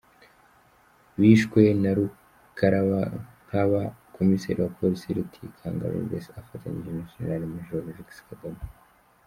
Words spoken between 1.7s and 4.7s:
na Rukarabankaba komiseri